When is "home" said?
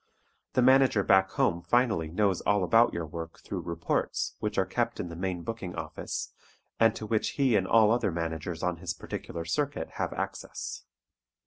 1.29-1.61